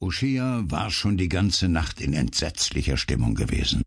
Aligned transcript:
O'Shea 0.00 0.70
war 0.70 0.90
schon 0.90 1.16
die 1.16 1.28
ganze 1.28 1.68
Nacht 1.68 2.00
in 2.00 2.14
entsetzlicher 2.14 2.96
Stimmung 2.96 3.34
gewesen. 3.34 3.82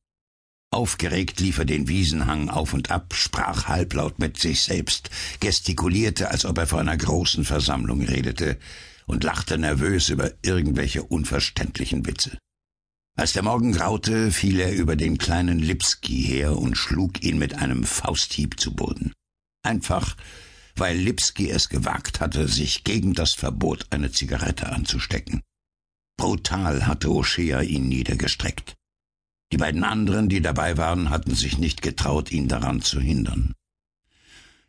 Aufgeregt 0.73 1.39
lief 1.39 1.57
er 1.57 1.65
den 1.65 1.87
Wiesenhang 1.87 2.49
auf 2.49 2.73
und 2.73 2.91
ab, 2.91 3.13
sprach 3.13 3.67
halblaut 3.67 4.19
mit 4.19 4.37
sich 4.37 4.61
selbst, 4.61 5.09
gestikulierte, 5.39 6.29
als 6.31 6.45
ob 6.45 6.57
er 6.57 6.67
vor 6.67 6.79
einer 6.79 6.95
großen 6.95 7.43
Versammlung 7.43 8.01
redete, 8.01 8.57
und 9.05 9.23
lachte 9.23 9.57
nervös 9.57 10.09
über 10.09 10.31
irgendwelche 10.41 11.03
unverständlichen 11.03 12.05
Witze. 12.05 12.37
Als 13.17 13.33
der 13.33 13.43
Morgen 13.43 13.73
graute, 13.73 14.31
fiel 14.31 14.61
er 14.61 14.73
über 14.73 14.95
den 14.95 15.17
kleinen 15.17 15.59
Lipski 15.59 16.23
her 16.23 16.57
und 16.57 16.77
schlug 16.77 17.21
ihn 17.21 17.37
mit 17.37 17.55
einem 17.55 17.83
Fausthieb 17.83 18.59
zu 18.59 18.73
Boden. 18.73 19.11
Einfach, 19.63 20.15
weil 20.75 20.97
Lipski 20.97 21.49
es 21.49 21.67
gewagt 21.67 22.21
hatte, 22.21 22.47
sich 22.47 22.85
gegen 22.85 23.13
das 23.13 23.33
Verbot 23.33 23.87
eine 23.89 24.11
Zigarette 24.11 24.71
anzustecken. 24.71 25.41
Brutal 26.21 26.85
hatte 26.85 27.07
O'Shea 27.07 27.63
ihn 27.63 27.89
niedergestreckt. 27.89 28.75
Die 29.51 29.57
beiden 29.57 29.83
anderen, 29.83 30.29
die 30.29 30.39
dabei 30.39 30.77
waren, 30.77 31.09
hatten 31.09 31.33
sich 31.33 31.57
nicht 31.57 31.81
getraut, 31.81 32.31
ihn 32.31 32.47
daran 32.47 32.83
zu 32.83 33.01
hindern. 33.01 33.55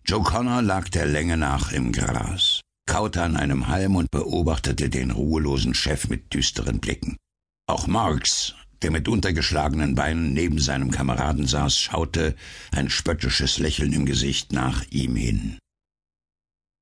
Joe 0.07 0.23
Connor 0.23 0.63
lag 0.63 0.89
der 0.89 1.05
Länge 1.05 1.37
nach 1.37 1.71
im 1.71 1.93
Gras, 1.93 2.63
kaute 2.87 3.23
an 3.23 3.37
einem 3.37 3.69
Halm 3.69 3.97
und 3.97 4.11
beobachtete 4.11 4.89
den 4.89 5.11
ruhelosen 5.11 5.75
Chef 5.75 6.09
mit 6.09 6.33
düsteren 6.33 6.81
Blicken. 6.81 7.19
Auch 7.67 7.87
Marks, 7.87 8.55
der 8.81 8.91
mit 8.91 9.07
untergeschlagenen 9.07 9.95
Beinen 9.95 10.33
neben 10.33 10.59
seinem 10.59 10.91
Kameraden 10.91 11.47
saß, 11.47 11.79
schaute, 11.79 12.35
ein 12.71 12.89
spöttisches 12.89 13.59
Lächeln 13.59 13.93
im 13.93 14.07
Gesicht, 14.07 14.53
nach 14.53 14.87
ihm 14.89 15.17
hin. 15.17 15.59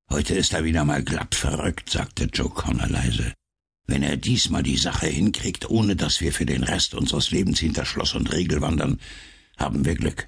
Heute 0.09 0.33
ist 0.35 0.53
er 0.53 0.63
wieder 0.63 0.85
mal 0.85 1.03
glatt 1.03 1.35
verrückt, 1.35 1.89
sagte 1.89 2.29
Joe 2.31 2.49
Connor 2.49 2.87
leise. 2.87 3.33
Wenn 3.87 4.03
er 4.03 4.17
diesmal 4.17 4.63
die 4.63 4.77
Sache 4.77 5.07
hinkriegt, 5.07 5.69
ohne 5.69 5.95
dass 5.95 6.21
wir 6.21 6.33
für 6.33 6.45
den 6.45 6.63
Rest 6.63 6.93
unseres 6.93 7.31
Lebens 7.31 7.59
hinter 7.59 7.85
Schloss 7.85 8.13
und 8.15 8.31
Riegel 8.31 8.61
wandern, 8.61 8.99
haben 9.57 9.85
wir 9.85 9.95
Glück. 9.95 10.27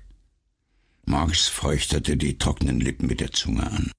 Marx 1.05 1.47
feuchtete 1.47 2.17
die 2.17 2.37
trockenen 2.37 2.79
Lippen 2.79 3.07
mit 3.07 3.19
der 3.19 3.31
Zunge 3.31 3.69
an. 3.69 3.91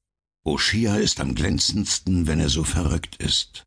O'Shea 0.45 0.97
ist 0.97 1.21
am 1.21 1.35
glänzendsten, 1.35 2.27
wenn 2.27 2.41
er 2.41 2.51
so 2.51 2.65
verrückt 2.65 3.17
ist. 3.17 3.65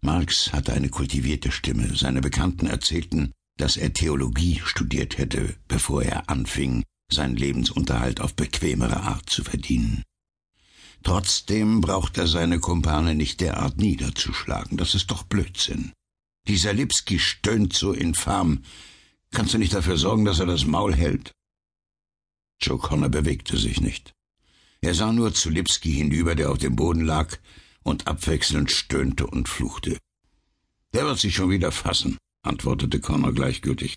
Marx 0.00 0.52
hatte 0.52 0.72
eine 0.72 0.88
kultivierte 0.88 1.50
Stimme. 1.50 1.96
Seine 1.96 2.20
Bekannten 2.20 2.66
erzählten, 2.66 3.32
dass 3.56 3.76
er 3.76 3.92
Theologie 3.92 4.60
studiert 4.64 5.18
hätte, 5.18 5.56
bevor 5.66 6.04
er 6.04 6.30
anfing, 6.30 6.84
seinen 7.10 7.36
Lebensunterhalt 7.36 8.20
auf 8.20 8.34
bequemere 8.34 9.00
Art 9.00 9.28
zu 9.28 9.42
verdienen. 9.42 10.04
Trotzdem 11.02 11.80
braucht 11.80 12.18
er 12.18 12.26
seine 12.26 12.60
Kumpane 12.60 13.14
nicht 13.14 13.40
derart 13.40 13.78
niederzuschlagen. 13.78 14.76
Das 14.76 14.94
ist 14.94 15.10
doch 15.10 15.22
Blödsinn. 15.22 15.92
Dieser 16.46 16.72
Lipski 16.72 17.18
stöhnt 17.18 17.72
so 17.72 17.92
infam. 17.92 18.62
Kannst 19.30 19.54
du 19.54 19.58
nicht 19.58 19.74
dafür 19.74 19.96
sorgen, 19.96 20.24
dass 20.24 20.40
er 20.40 20.46
das 20.46 20.64
Maul 20.64 20.94
hält? 20.94 21.32
Joe 22.60 22.78
Connor 22.78 23.10
bewegte 23.10 23.56
sich 23.56 23.80
nicht. 23.80 24.14
Er 24.80 24.94
sah 24.94 25.12
nur 25.12 25.34
zu 25.34 25.50
Lipski 25.50 25.92
hinüber, 25.92 26.34
der 26.34 26.50
auf 26.50 26.58
dem 26.58 26.76
Boden 26.76 27.04
lag 27.04 27.36
und 27.82 28.06
abwechselnd 28.06 28.70
stöhnte 28.70 29.26
und 29.26 29.48
fluchte. 29.48 29.98
Der 30.94 31.04
wird 31.04 31.18
sich 31.18 31.34
schon 31.34 31.50
wieder 31.50 31.72
fassen, 31.72 32.16
antwortete 32.42 33.00
Connor 33.00 33.32
gleichgültig. 33.32 33.96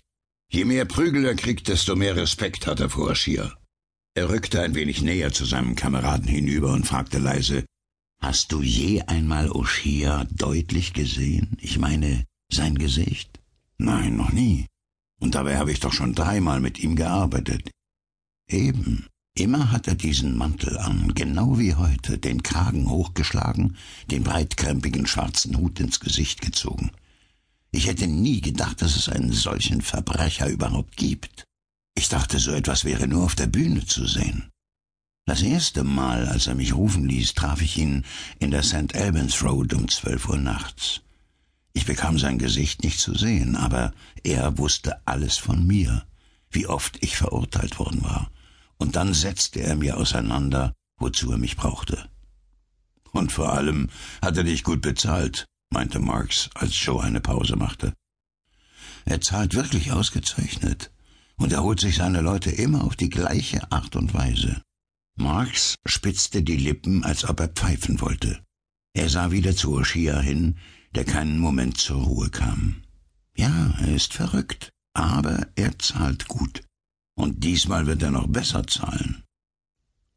Je 0.50 0.64
mehr 0.64 0.84
Prügel 0.84 1.24
er 1.24 1.34
kriegt, 1.34 1.68
desto 1.68 1.96
mehr 1.96 2.16
Respekt 2.16 2.66
hat 2.66 2.80
er 2.80 2.90
vor 2.90 3.10
Aschia. 3.10 3.56
Er 4.14 4.28
rückte 4.28 4.60
ein 4.60 4.74
wenig 4.74 5.00
näher 5.00 5.32
zu 5.32 5.44
seinem 5.44 5.74
Kameraden 5.74 6.28
hinüber 6.28 6.72
und 6.72 6.86
fragte 6.86 7.18
leise, 7.18 7.64
Hast 8.20 8.52
du 8.52 8.62
je 8.62 9.00
einmal 9.02 9.50
Oshia 9.50 10.24
deutlich 10.30 10.92
gesehen? 10.92 11.56
Ich 11.60 11.78
meine, 11.78 12.24
sein 12.52 12.76
Gesicht? 12.76 13.40
Nein, 13.78 14.16
noch 14.16 14.32
nie. 14.32 14.66
Und 15.18 15.34
dabei 15.34 15.56
habe 15.56 15.72
ich 15.72 15.80
doch 15.80 15.92
schon 15.92 16.14
dreimal 16.14 16.60
mit 16.60 16.78
ihm 16.78 16.94
gearbeitet. 16.94 17.70
Eben. 18.48 19.06
Immer 19.34 19.72
hat 19.72 19.88
er 19.88 19.94
diesen 19.94 20.36
Mantel 20.36 20.76
an, 20.76 21.14
genau 21.14 21.58
wie 21.58 21.74
heute, 21.74 22.18
den 22.18 22.42
Kragen 22.42 22.90
hochgeschlagen, 22.90 23.76
den 24.10 24.24
breitkrempigen 24.24 25.06
schwarzen 25.06 25.56
Hut 25.56 25.80
ins 25.80 26.00
Gesicht 26.00 26.42
gezogen. 26.42 26.90
Ich 27.70 27.86
hätte 27.86 28.06
nie 28.06 28.42
gedacht, 28.42 28.82
dass 28.82 28.94
es 28.94 29.08
einen 29.08 29.32
solchen 29.32 29.80
Verbrecher 29.80 30.48
überhaupt 30.48 30.98
gibt. 30.98 31.44
Ich 31.94 32.08
dachte, 32.08 32.38
so 32.38 32.52
etwas 32.52 32.84
wäre 32.84 33.06
nur 33.06 33.24
auf 33.24 33.34
der 33.34 33.46
Bühne 33.46 33.84
zu 33.84 34.06
sehen. 34.06 34.50
Das 35.24 35.42
erste 35.42 35.84
Mal, 35.84 36.26
als 36.26 36.46
er 36.46 36.54
mich 36.54 36.74
rufen 36.74 37.08
ließ, 37.08 37.34
traf 37.34 37.60
ich 37.60 37.76
ihn 37.76 38.04
in 38.38 38.50
der 38.50 38.62
St. 38.62 38.94
Albans 38.94 39.42
Road 39.42 39.72
um 39.74 39.88
zwölf 39.88 40.28
Uhr 40.28 40.38
nachts. 40.38 41.02
Ich 41.74 41.86
bekam 41.86 42.18
sein 42.18 42.38
Gesicht 42.38 42.82
nicht 42.82 42.98
zu 42.98 43.14
sehen, 43.14 43.56
aber 43.56 43.92
er 44.24 44.58
wusste 44.58 45.06
alles 45.06 45.38
von 45.38 45.66
mir, 45.66 46.04
wie 46.50 46.66
oft 46.66 47.02
ich 47.02 47.16
verurteilt 47.16 47.78
worden 47.78 48.02
war. 48.02 48.30
Und 48.78 48.96
dann 48.96 49.14
setzte 49.14 49.60
er 49.60 49.76
mir 49.76 49.96
auseinander, 49.96 50.72
wozu 50.98 51.30
er 51.30 51.38
mich 51.38 51.56
brauchte. 51.56 52.08
Und 53.12 53.30
vor 53.32 53.52
allem 53.52 53.90
hat 54.20 54.36
er 54.36 54.44
dich 54.44 54.64
gut 54.64 54.80
bezahlt, 54.80 55.46
meinte 55.70 56.00
Marx, 56.00 56.50
als 56.54 56.84
Joe 56.84 57.02
eine 57.02 57.20
Pause 57.20 57.56
machte. 57.56 57.92
Er 59.04 59.20
zahlt 59.20 59.54
wirklich 59.54 59.92
ausgezeichnet 59.92 60.90
und 61.36 61.52
er 61.52 61.62
holt 61.62 61.80
sich 61.80 61.96
seine 61.96 62.20
Leute 62.20 62.50
immer 62.50 62.84
auf 62.84 62.96
die 62.96 63.10
gleiche 63.10 63.70
Art 63.72 63.96
und 63.96 64.14
Weise. 64.14 64.62
Marx 65.16 65.76
spitzte 65.84 66.42
die 66.42 66.56
Lippen, 66.56 67.04
als 67.04 67.28
ob 67.28 67.40
er 67.40 67.48
pfeifen 67.48 68.00
wollte. 68.00 68.42
Er 68.94 69.08
sah 69.08 69.30
wieder 69.30 69.54
zu 69.54 69.74
Oshia 69.74 70.20
hin, 70.20 70.56
der 70.94 71.04
keinen 71.04 71.38
Moment 71.38 71.78
zur 71.78 72.02
Ruhe 72.02 72.30
kam. 72.30 72.82
Ja, 73.36 73.74
er 73.78 73.94
ist 73.94 74.14
verrückt, 74.14 74.70
aber 74.94 75.48
er 75.54 75.78
zahlt 75.78 76.28
gut. 76.28 76.62
Und 77.14 77.44
diesmal 77.44 77.86
wird 77.86 78.02
er 78.02 78.10
noch 78.10 78.26
besser 78.26 78.66
zahlen. 78.66 79.22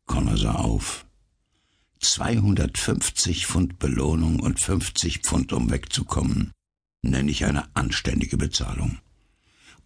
Connor 0.05 0.37
sah 0.37 0.55
auf. 0.55 1.05
250 1.99 3.47
Pfund 3.47 3.79
Belohnung 3.79 4.39
und 4.39 4.59
50 4.59 5.19
Pfund, 5.19 5.53
um 5.53 5.71
wegzukommen, 5.71 6.51
nenne 7.01 7.31
ich 7.31 7.45
eine 7.45 7.75
anständige 7.75 8.37
Bezahlung. 8.37 8.99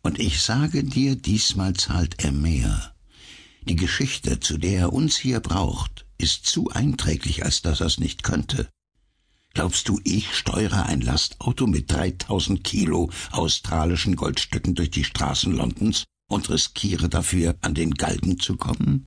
Und 0.01 0.19
ich 0.19 0.41
sage 0.41 0.83
dir, 0.83 1.15
diesmal 1.15 1.73
zahlt 1.75 2.23
er 2.23 2.31
mehr. 2.31 2.95
Die 3.63 3.75
Geschichte, 3.75 4.39
zu 4.39 4.57
der 4.57 4.79
er 4.79 4.93
uns 4.93 5.17
hier 5.17 5.39
braucht, 5.39 6.05
ist 6.17 6.45
zu 6.45 6.69
einträglich, 6.69 7.43
als 7.43 7.61
dass 7.61 7.81
er's 7.81 7.99
nicht 7.99 8.23
könnte. 8.23 8.69
Glaubst 9.53 9.89
du, 9.89 9.99
ich 10.03 10.33
steuere 10.35 10.85
ein 10.85 11.01
Lastauto 11.01 11.67
mit 11.67 11.91
3000 11.91 12.63
Kilo 12.63 13.11
australischen 13.31 14.15
Goldstücken 14.15 14.75
durch 14.75 14.91
die 14.91 15.03
Straßen 15.03 15.51
Londons 15.51 16.05
und 16.29 16.49
riskiere 16.49 17.09
dafür, 17.09 17.57
an 17.61 17.73
den 17.73 17.93
Galgen 17.93 18.39
zu 18.39 18.57
kommen? 18.57 19.05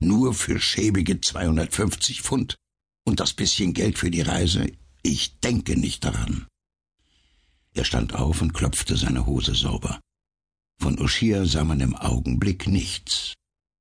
Nur 0.00 0.34
für 0.34 0.58
schäbige 0.58 1.20
250 1.20 2.22
Pfund. 2.22 2.56
Und 3.04 3.20
das 3.20 3.32
bisschen 3.32 3.74
Geld 3.74 3.98
für 3.98 4.10
die 4.10 4.22
Reise? 4.22 4.72
Ich 5.02 5.38
denke 5.40 5.78
nicht 5.78 6.04
daran. 6.04 6.46
Er 7.74 7.84
stand 7.84 8.14
auf 8.14 8.42
und 8.42 8.54
klopfte 8.54 8.96
seine 8.96 9.26
Hose 9.26 9.54
sauber. 9.54 10.00
Von 10.82 10.98
Oshia 10.98 11.46
sah 11.46 11.62
man 11.62 11.78
im 11.78 11.94
Augenblick 11.94 12.66
nichts. 12.66 13.34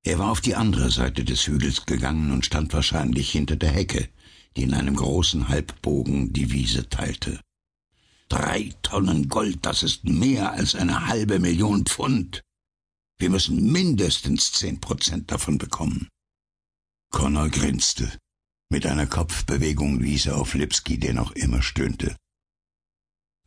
Er 0.06 0.19
war 0.19 0.29
auf 0.29 0.39
die 0.39 0.53
andere 0.53 0.91
Seite 0.91 1.25
des 1.25 1.47
Hügels 1.47 1.88
gegangen 1.88 2.31
und 2.31 2.45
stand 2.45 2.72
wahrscheinlich 2.73 3.31
hinter 3.31 3.56
der 3.56 3.72
Hecke, 3.72 4.09
die 4.56 4.62
in 4.62 4.75
einem 4.75 4.95
großen 4.95 5.47
Halbbogen 5.47 6.31
die 6.31 6.51
Wiese 6.51 6.89
teilte. 6.89 7.41
Drei 8.29 8.75
Tonnen 8.84 9.29
Gold, 9.29 9.66
das 9.66 9.81
ist 9.81 10.03
mehr 10.03 10.51
als 10.51 10.75
eine 10.75 11.07
halbe 11.07 11.39
Million 11.39 11.88
Pfund. 11.88 12.44
Wir 13.18 13.31
müssen 13.31 13.72
mindestens 13.72 14.51
zehn 14.51 14.79
Prozent 14.79 15.31
davon 15.31 15.57
bekommen. 15.57 16.07
Connor 17.09 17.50
grinste. 17.50 18.16
Mit 18.69 18.85
einer 18.85 19.07
Kopfbewegung 19.07 20.03
wies 20.03 20.28
er 20.28 20.38
auf 20.38 20.53
Lipski, 20.53 21.00
der 21.00 21.16
noch 21.16 21.31
immer 21.31 21.63
stöhnte. 21.63 22.16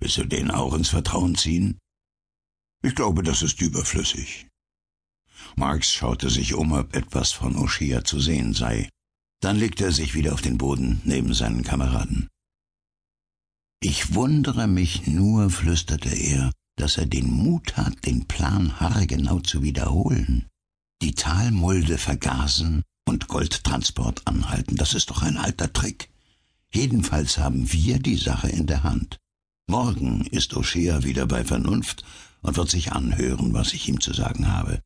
Willst 0.00 0.16
du 0.16 0.24
den 0.24 0.50
auch 0.50 0.74
ins 0.74 0.88
Vertrauen 0.88 1.36
ziehen? 1.36 1.78
Ich 2.84 2.94
glaube, 2.94 3.22
das 3.22 3.40
ist 3.40 3.62
überflüssig. 3.62 4.46
Marx 5.56 5.90
schaute 5.90 6.28
sich 6.28 6.52
um, 6.52 6.72
ob 6.72 6.94
etwas 6.94 7.32
von 7.32 7.56
Oshia 7.56 8.04
zu 8.04 8.20
sehen 8.20 8.52
sei. 8.52 8.90
Dann 9.40 9.56
legte 9.56 9.86
er 9.86 9.92
sich 9.92 10.14
wieder 10.14 10.34
auf 10.34 10.42
den 10.42 10.58
Boden 10.58 11.00
neben 11.04 11.32
seinen 11.32 11.62
Kameraden. 11.62 12.28
Ich 13.80 14.14
wundere 14.14 14.66
mich 14.66 15.06
nur, 15.06 15.48
flüsterte 15.48 16.14
er, 16.14 16.52
dass 16.76 16.98
er 16.98 17.06
den 17.06 17.30
Mut 17.30 17.78
hat, 17.78 18.04
den 18.04 18.26
Plan 18.26 18.78
haargenau 18.78 19.40
zu 19.40 19.62
wiederholen. 19.62 20.46
Die 21.00 21.14
Talmulde 21.14 21.96
vergasen 21.96 22.82
und 23.06 23.28
Goldtransport 23.28 24.26
anhalten, 24.26 24.76
das 24.76 24.92
ist 24.92 25.08
doch 25.08 25.22
ein 25.22 25.38
alter 25.38 25.72
Trick. 25.72 26.10
Jedenfalls 26.70 27.38
haben 27.38 27.72
wir 27.72 27.98
die 27.98 28.16
Sache 28.16 28.50
in 28.50 28.66
der 28.66 28.82
Hand. 28.82 29.16
Morgen 29.66 30.26
ist 30.26 30.54
O'Shea 30.54 31.04
wieder 31.04 31.26
bei 31.26 31.44
Vernunft 31.44 32.04
und 32.42 32.56
wird 32.56 32.70
sich 32.70 32.92
anhören, 32.92 33.54
was 33.54 33.72
ich 33.72 33.88
ihm 33.88 34.00
zu 34.00 34.12
sagen 34.12 34.52
habe. 34.52 34.82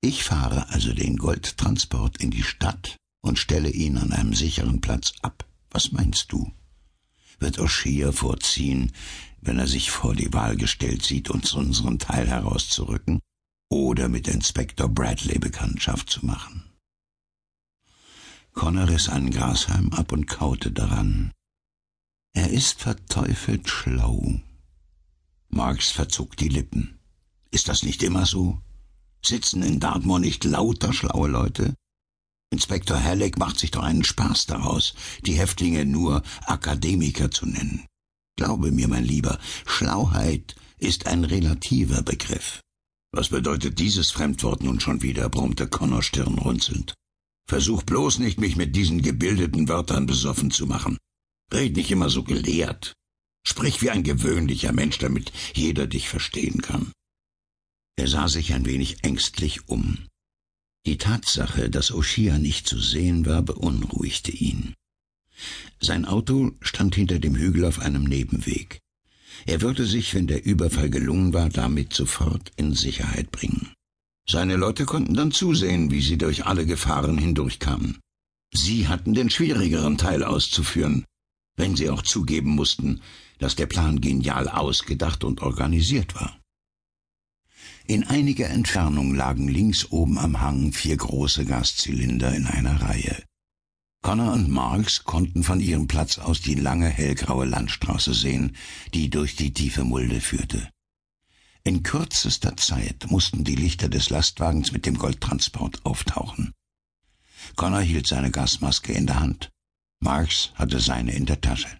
Ich 0.00 0.24
fahre 0.24 0.70
also 0.70 0.92
den 0.92 1.16
Goldtransport 1.16 2.18
in 2.18 2.30
die 2.30 2.42
Stadt 2.42 2.96
und 3.20 3.38
stelle 3.38 3.70
ihn 3.70 3.98
an 3.98 4.12
einem 4.12 4.34
sicheren 4.34 4.80
Platz 4.80 5.12
ab. 5.22 5.44
Was 5.70 5.92
meinst 5.92 6.32
du? 6.32 6.50
wird 7.40 7.58
O'Shea 7.58 8.12
vorziehen, 8.12 8.92
wenn 9.40 9.58
er 9.58 9.66
sich 9.66 9.90
vor 9.90 10.14
die 10.14 10.32
Wahl 10.32 10.56
gestellt 10.56 11.04
sieht, 11.04 11.30
uns 11.30 11.52
unseren 11.52 11.98
Teil 11.98 12.26
herauszurücken 12.26 13.20
oder 13.70 14.08
mit 14.08 14.28
Inspektor 14.28 14.88
Bradley 14.88 15.38
Bekanntschaft 15.38 16.10
zu 16.10 16.26
machen. 16.26 16.64
Connor 18.52 18.88
riss 18.88 19.08
einen 19.08 19.30
Grashalm 19.30 19.92
ab 19.92 20.10
und 20.10 20.26
kaute 20.26 20.72
daran. 20.72 21.30
Er 22.34 22.50
ist 22.50 22.80
verteufelt 22.80 23.68
schlau. 23.68 24.40
Marx 25.48 25.90
verzog 25.90 26.36
die 26.36 26.48
Lippen. 26.48 26.98
Ist 27.50 27.68
das 27.68 27.82
nicht 27.82 28.02
immer 28.02 28.26
so? 28.26 28.60
Sitzen 29.24 29.62
in 29.62 29.80
Dartmoor 29.80 30.20
nicht 30.20 30.44
lauter 30.44 30.92
schlaue 30.92 31.28
Leute? 31.28 31.74
Inspektor 32.50 33.02
Halleck 33.02 33.38
macht 33.38 33.58
sich 33.58 33.70
doch 33.70 33.82
einen 33.82 34.04
Spaß 34.04 34.46
daraus, 34.46 34.94
die 35.26 35.34
Häftlinge 35.34 35.84
nur 35.84 36.22
Akademiker 36.46 37.30
zu 37.30 37.46
nennen. 37.46 37.86
Glaube 38.36 38.70
mir, 38.70 38.88
mein 38.88 39.04
Lieber, 39.04 39.38
Schlauheit 39.66 40.54
ist 40.78 41.06
ein 41.06 41.24
relativer 41.24 42.02
Begriff. 42.02 42.60
Was 43.12 43.30
bedeutet 43.30 43.78
dieses 43.78 44.10
Fremdwort 44.10 44.62
nun 44.62 44.80
schon 44.80 45.02
wieder? 45.02 45.28
brummte 45.28 45.66
Connor 45.66 46.02
stirnrunzelnd. 46.02 46.94
Versuch 47.48 47.82
bloß 47.82 48.18
nicht, 48.18 48.38
mich 48.38 48.56
mit 48.56 48.76
diesen 48.76 49.02
gebildeten 49.02 49.68
Wörtern 49.68 50.06
besoffen 50.06 50.50
zu 50.50 50.66
machen. 50.66 50.98
Red 51.52 51.76
nicht 51.76 51.90
immer 51.90 52.10
so 52.10 52.22
gelehrt. 52.22 52.94
Sprich 53.46 53.80
wie 53.80 53.90
ein 53.90 54.02
gewöhnlicher 54.02 54.72
Mensch, 54.72 54.98
damit 54.98 55.32
jeder 55.54 55.86
dich 55.86 56.08
verstehen 56.08 56.60
kann. 56.60 56.92
Er 57.96 58.08
sah 58.08 58.28
sich 58.28 58.52
ein 58.52 58.66
wenig 58.66 59.04
ängstlich 59.04 59.68
um. 59.68 60.06
Die 60.86 60.98
Tatsache, 60.98 61.70
dass 61.70 61.92
Oshia 61.92 62.38
nicht 62.38 62.66
zu 62.66 62.78
sehen 62.78 63.26
war, 63.26 63.42
beunruhigte 63.42 64.30
ihn. 64.30 64.74
Sein 65.80 66.04
Auto 66.04 66.52
stand 66.60 66.94
hinter 66.94 67.18
dem 67.18 67.36
Hügel 67.36 67.64
auf 67.64 67.78
einem 67.78 68.04
Nebenweg. 68.04 68.80
Er 69.46 69.60
würde 69.60 69.86
sich, 69.86 70.14
wenn 70.14 70.26
der 70.26 70.44
Überfall 70.44 70.90
gelungen 70.90 71.32
war, 71.32 71.48
damit 71.48 71.92
sofort 71.94 72.52
in 72.56 72.74
Sicherheit 72.74 73.30
bringen. 73.30 73.72
Seine 74.28 74.56
Leute 74.56 74.84
konnten 74.84 75.14
dann 75.14 75.32
zusehen, 75.32 75.90
wie 75.90 76.02
sie 76.02 76.18
durch 76.18 76.44
alle 76.44 76.66
Gefahren 76.66 77.18
hindurchkamen. 77.18 77.98
Sie 78.52 78.88
hatten 78.88 79.14
den 79.14 79.30
schwierigeren 79.30 79.96
Teil 79.96 80.22
auszuführen, 80.22 81.04
wenn 81.58 81.76
sie 81.76 81.90
auch 81.90 82.02
zugeben 82.02 82.50
mussten, 82.54 83.02
dass 83.38 83.56
der 83.56 83.66
Plan 83.66 84.00
genial 84.00 84.48
ausgedacht 84.48 85.24
und 85.24 85.42
organisiert 85.42 86.14
war. 86.14 86.38
In 87.86 88.04
einiger 88.04 88.48
Entfernung 88.48 89.14
lagen 89.14 89.48
links 89.48 89.90
oben 89.90 90.18
am 90.18 90.40
Hang 90.40 90.72
vier 90.72 90.96
große 90.96 91.44
Gaszylinder 91.44 92.34
in 92.34 92.46
einer 92.46 92.80
Reihe. 92.80 93.22
Connor 94.02 94.32
und 94.32 94.48
Marks 94.48 95.04
konnten 95.04 95.42
von 95.42 95.60
ihrem 95.60 95.88
Platz 95.88 96.18
aus 96.18 96.40
die 96.40 96.54
lange 96.54 96.88
hellgraue 96.88 97.46
Landstraße 97.46 98.14
sehen, 98.14 98.56
die 98.94 99.10
durch 99.10 99.34
die 99.34 99.52
tiefe 99.52 99.84
Mulde 99.84 100.20
führte. 100.20 100.70
In 101.64 101.82
kürzester 101.82 102.56
Zeit 102.56 103.10
mussten 103.10 103.42
die 103.42 103.56
Lichter 103.56 103.88
des 103.88 104.10
Lastwagens 104.10 104.70
mit 104.70 104.86
dem 104.86 104.96
Goldtransport 104.96 105.84
auftauchen. 105.84 106.52
Connor 107.56 107.80
hielt 107.80 108.06
seine 108.06 108.30
Gasmaske 108.30 108.92
in 108.92 109.06
der 109.06 109.20
Hand. 109.20 109.50
Marks 110.00 110.52
hatte 110.54 110.80
seine 110.80 111.12
in 111.12 111.26
der 111.26 111.40
Tasche. 111.40 111.78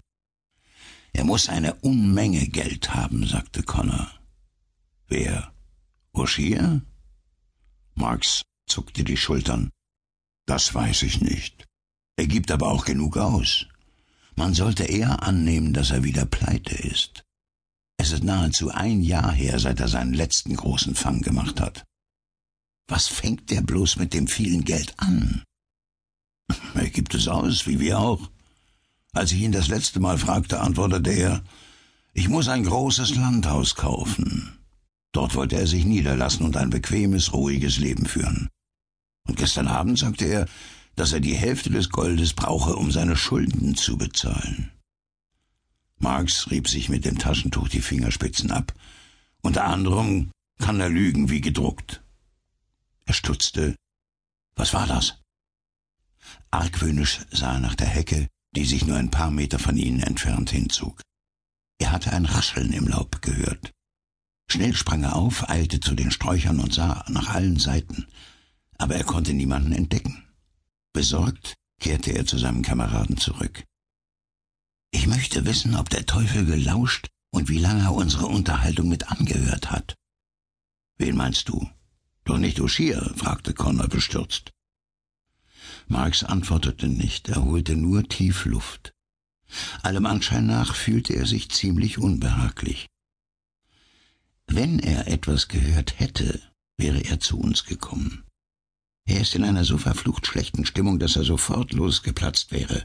Er 1.13 1.25
muss 1.25 1.49
eine 1.49 1.75
Unmenge 1.77 2.47
Geld 2.49 2.95
haben, 2.95 3.27
sagte 3.27 3.63
Connor. 3.63 4.11
Wer? 5.07 5.53
O'Shea? 6.13 6.81
Marx 7.95 8.43
zuckte 8.67 9.05
die 9.05 9.17
Schultern. 9.17 9.71
Das 10.47 10.75
weiß 10.75 11.03
ich 11.03 11.21
nicht. 11.21 11.67
Er 12.17 12.27
gibt 12.27 12.51
aber 12.51 12.69
auch 12.69 12.85
genug 12.85 13.17
aus. 13.17 13.67
Man 14.35 14.55
sollte 14.55 14.85
eher 14.85 15.23
annehmen, 15.23 15.73
dass 15.73 15.91
er 15.91 16.05
wieder 16.05 16.27
pleite 16.27 16.75
ist. 16.75 17.25
Es 17.97 18.13
ist 18.13 18.23
nahezu 18.23 18.71
ein 18.71 19.03
Jahr 19.03 19.33
her, 19.33 19.59
seit 19.59 19.81
er 19.81 19.89
seinen 19.89 20.15
letzten 20.15 20.55
großen 20.55 20.95
Fang 20.95 21.21
gemacht 21.23 21.61
hat. 21.61 21.85
Was 22.87 23.09
fängt 23.09 23.51
der 23.51 23.61
bloß 23.61 23.97
mit 23.97 24.15
dem 24.15 24.29
vielen 24.29 24.65
Geld 24.65 24.95
an? 24.99 25.43
Gibt 26.99 27.15
es 27.15 27.29
aus, 27.29 27.69
wie 27.69 27.79
wir 27.79 28.01
auch. 28.01 28.29
Als 29.13 29.31
ich 29.31 29.41
ihn 29.41 29.53
das 29.53 29.69
letzte 29.69 30.01
Mal 30.01 30.19
fragte, 30.19 30.59
antwortete 30.59 31.13
er, 31.13 31.45
ich 32.13 32.29
muss 32.29 32.49
ein 32.49 32.65
großes 32.65 33.15
Landhaus 33.15 33.77
kaufen. 33.77 34.59
Dort 35.13 35.37
wollte 35.37 35.55
er 35.55 35.69
sich 35.69 35.85
niederlassen 35.85 36.45
und 36.45 36.57
ein 36.57 36.71
bequemes, 36.71 37.33
ruhiges 37.33 37.79
Leben 37.79 38.05
führen. 38.05 38.49
Und 39.29 39.37
gestern 39.37 39.69
Abend 39.69 40.01
sagte 40.01 40.25
er, 40.25 40.49
dass 40.97 41.13
er 41.13 41.21
die 41.21 41.37
Hälfte 41.37 41.71
des 41.71 41.89
Goldes 41.91 42.33
brauche, 42.33 42.75
um 42.75 42.91
seine 42.91 43.17
Schulden 43.17 43.77
zu 43.77 43.97
bezahlen. 43.97 44.73
Marx 45.99 46.51
rieb 46.51 46.67
sich 46.69 46.89
mit 46.89 47.05
dem 47.05 47.17
Taschentuch 47.17 47.69
die 47.69 47.81
Fingerspitzen 47.81 48.51
ab. 48.51 48.75
Unter 49.41 49.67
anderem 49.67 50.33
kann 50.59 50.81
er 50.81 50.89
lügen 50.89 51.31
wie 51.31 51.43
gedruckt. 51.43 52.03
Er 53.07 53.15
stutzte. 53.15 53.77
Was 54.57 54.75
war 54.75 54.89
das? 54.89 55.15
Argwöhnisch 56.51 57.21
sah 57.31 57.55
er 57.55 57.61
nach 57.61 57.75
der 57.75 57.87
Hecke, 57.87 58.29
die 58.57 58.65
sich 58.65 58.87
nur 58.87 58.97
ein 58.97 59.11
paar 59.11 59.31
Meter 59.31 59.59
von 59.59 59.77
ihnen 59.77 60.01
entfernt 60.01 60.51
hinzog. 60.51 61.01
Er 61.79 61.93
hatte 61.93 62.13
ein 62.13 62.25
Rascheln 62.25 62.73
im 62.73 62.89
Laub 62.89 63.23
gehört. 63.23 63.73
Schnell 64.51 64.75
sprang 64.75 65.05
er 65.05 65.17
auf, 65.17 65.49
eilte 65.49 65.79
zu 65.81 65.95
den 65.95 66.11
Sträuchern 66.11 66.61
und 66.61 66.73
sah 66.73 67.05
nach 67.09 67.29
allen 67.29 67.59
Seiten, 67.59 68.07
aber 68.79 68.95
er 68.95 69.05
konnte 69.05 69.35
niemanden 69.35 69.73
entdecken. 69.73 70.25
Besorgt 70.93 71.55
kehrte 71.81 72.13
er 72.13 72.27
zu 72.27 72.39
seinem 72.39 72.63
Kameraden 72.63 73.19
zurück. 73.19 73.65
Ich 74.91 75.07
möchte 75.07 75.45
wissen, 75.45 75.77
ob 75.77 75.91
der 75.91 76.07
Teufel 76.07 76.47
gelauscht 76.47 77.09
und 77.31 77.49
wie 77.49 77.59
lange 77.59 77.83
er 77.83 77.95
unsere 77.95 78.27
Unterhaltung 78.27 78.89
mit 78.89 79.11
angehört 79.11 79.71
hat. 79.71 79.95
Wen 80.97 81.17
meinst 81.17 81.49
du? 81.49 81.69
Doch 82.25 82.39
nicht 82.39 82.59
O'Shea? 82.59 83.17
fragte 83.17 83.55
Connor 83.55 83.89
bestürzt. 83.89 84.51
Marx 85.89 86.23
antwortete 86.23 86.89
nicht, 86.89 87.29
er 87.29 87.45
holte 87.45 87.75
nur 87.75 88.09
tief 88.09 88.45
Luft. 88.45 88.93
Allem 89.83 90.07
Anschein 90.07 90.47
nach 90.47 90.75
fühlte 90.75 91.15
er 91.15 91.27
sich 91.27 91.51
ziemlich 91.51 91.99
unbehaglich. 91.99 92.87
Wenn 94.47 94.79
er 94.79 95.09
etwas 95.09 95.49
gehört 95.49 95.99
hätte, 95.99 96.41
wäre 96.77 97.01
er 97.01 97.21
zu 97.21 97.39
uns 97.39 97.65
gekommen. 97.65 98.25
Er 99.07 99.23
ist 99.23 99.35
in 99.35 99.45
einer 99.45 99.65
so 99.65 99.79
verflucht 99.79 100.27
schlechten 100.27 100.67
Stimmung, 100.67 100.99
dass 100.99 101.17
er 101.17 101.25
sofort 101.25 101.73
losgeplatzt 101.73 102.53
wäre. 102.53 102.85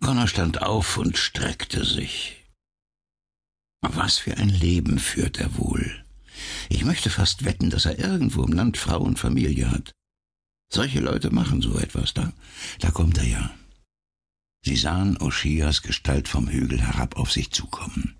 Connor 0.00 0.26
stand 0.26 0.62
auf 0.62 0.96
und 0.96 1.18
streckte 1.18 1.84
sich. 1.84 2.46
Was 3.82 4.18
für 4.18 4.36
ein 4.38 4.48
Leben 4.48 4.98
führt 4.98 5.38
er 5.38 5.58
wohl? 5.58 6.04
Ich 6.70 6.84
möchte 6.84 7.10
fast 7.10 7.44
wetten, 7.44 7.68
dass 7.68 7.84
er 7.84 7.98
irgendwo 7.98 8.42
im 8.42 8.52
Land 8.52 8.78
Frau 8.78 9.00
und 9.00 9.18
Familie 9.18 9.70
hat. 9.70 9.92
Solche 10.74 11.00
Leute 11.00 11.30
machen 11.30 11.60
so 11.60 11.78
etwas, 11.78 12.14
da, 12.14 12.32
da 12.80 12.90
kommt 12.90 13.18
er 13.18 13.24
ja. 13.24 13.54
Sie 14.64 14.76
sahen 14.76 15.18
Oshias 15.18 15.82
Gestalt 15.82 16.28
vom 16.28 16.48
Hügel 16.48 16.80
herab 16.80 17.16
auf 17.16 17.30
sich 17.30 17.50
zukommen. 17.50 18.18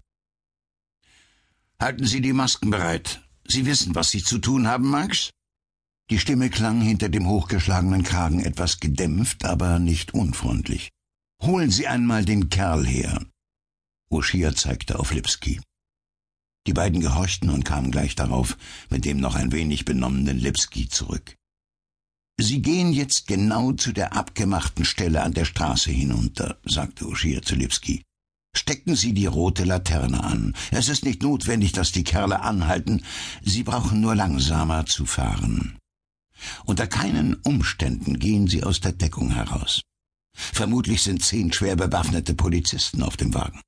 Halten 1.81 2.07
Sie 2.07 2.21
die 2.21 2.35
Masken 2.35 2.69
bereit. 2.69 3.23
Sie 3.49 3.65
wissen, 3.65 3.95
was 3.95 4.11
Sie 4.11 4.23
zu 4.23 4.39
tun 4.39 4.69
haben, 4.69 4.91
Max? 4.91 5.31
Die 6.11 6.19
Stimme 6.19 6.51
klang 6.51 6.83
hinter 6.83 7.09
dem 7.09 7.27
hochgeschlagenen 7.27 8.03
Kragen 8.03 8.41
etwas 8.45 8.81
gedämpft, 8.81 9.47
aber 9.47 9.79
nicht 9.79 10.13
unfreundlich. 10.13 10.91
Holen 11.41 11.71
Sie 11.71 11.87
einmal 11.87 12.27
den 12.27 12.51
Kerl 12.51 12.87
her. 12.87 13.25
Oshia 14.11 14.55
zeigte 14.55 14.99
auf 14.99 15.15
Lipski. 15.15 15.59
Die 16.67 16.75
beiden 16.75 17.01
gehorchten 17.01 17.49
und 17.49 17.65
kamen 17.65 17.91
gleich 17.91 18.15
darauf 18.15 18.59
mit 18.91 19.07
dem 19.07 19.17
noch 19.17 19.37
ein 19.37 19.53
wenig 19.53 19.87
benommenen 19.87 20.39
Lipski 20.39 20.91
zurück. 20.91 21.37
Sie 22.39 22.63
gehen 22.63 22.93
jetzt 22.93 23.27
genau 23.27 23.73
zu 23.73 23.93
der 23.93 24.15
abgemachten 24.15 24.85
Stelle 24.85 25.23
an 25.23 25.35
der 25.35 25.45
Straße 25.45 25.91
hinunter, 25.91 26.59
sagte 26.65 27.07
Oshia 27.07 27.43
zu 27.43 27.55
Lipski. 27.55 28.03
Stecken 28.55 28.97
Sie 28.97 29.15
die 29.15 29.27
rote 29.27 29.65
Laterne 29.65 30.23
an. 30.23 30.55
Es 30.71 30.89
ist 30.89 31.05
nicht 31.05 31.23
notwendig, 31.23 31.73
dass 31.73 31.93
die 31.93 32.05
Kerle 32.05 32.41
anhalten. 32.41 33.03
Sie 33.43 33.63
brauchen 33.63 34.01
nur 34.01 34.15
langsamer 34.15 34.85
zu 34.87 35.07
fahren. 35.07 35.79
Unter 36.65 36.87
keinen 36.87 37.35
Umständen 37.37 38.19
gehen 38.19 38.47
Sie 38.49 38.63
aus 38.63 38.81
der 38.81 38.93
Deckung 38.93 39.31
heraus. 39.31 39.83
Vermutlich 40.35 41.03
sind 41.03 41.23
zehn 41.23 41.53
schwer 41.53 41.77
bewaffnete 41.77 42.35
Polizisten 42.35 43.03
auf 43.03 43.17
dem 43.17 43.33
Wagen. 43.35 43.61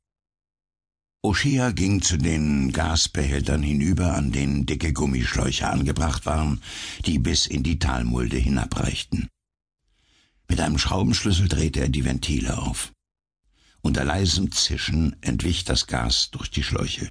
O'Shea 1.25 1.73
ging 1.73 2.03
zu 2.03 2.19
den 2.19 2.71
Gasbehältern 2.71 3.63
hinüber, 3.63 4.13
an 4.13 4.31
denen 4.31 4.67
dicke 4.67 4.93
Gummischläuche 4.93 5.67
angebracht 5.71 6.27
waren, 6.27 6.61
die 7.07 7.19
bis 7.19 7.47
in 7.47 7.63
die 7.63 7.79
Talmulde 7.79 8.37
hinabreichten. 8.37 9.31
Mit 10.51 10.61
einem 10.61 10.77
Schraubenschlüssel 10.77 11.49
drehte 11.49 11.81
er 11.81 11.89
die 11.89 12.05
Ventile 12.05 12.59
auf. 12.59 12.93
Unter 13.81 14.05
leisem 14.05 14.53
Zischen 14.53 15.17
entwich 15.23 15.65
das 15.65 15.87
Gas 15.87 16.31
durch 16.31 16.51
die 16.51 16.63
Schläuche. 16.63 17.09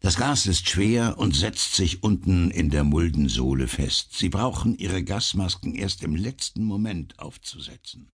Das 0.00 0.16
Gas 0.16 0.46
ist 0.46 0.66
schwer 0.66 1.18
und 1.18 1.36
setzt 1.36 1.74
sich 1.74 2.02
unten 2.02 2.50
in 2.50 2.70
der 2.70 2.84
Muldensohle 2.84 3.68
fest. 3.68 4.14
Sie 4.16 4.30
brauchen 4.30 4.74
Ihre 4.78 5.04
Gasmasken 5.04 5.74
erst 5.74 6.02
im 6.02 6.16
letzten 6.16 6.64
Moment 6.64 7.18
aufzusetzen. 7.18 8.08